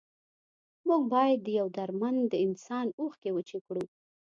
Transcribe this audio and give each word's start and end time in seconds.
موږ 0.87 1.01
باید 1.13 1.39
د 1.43 1.47
یو 1.59 1.67
دردمند 1.77 2.31
انسان 2.45 2.87
اوښکې 2.99 3.29
وچې 3.33 3.59
کړو. 3.65 3.83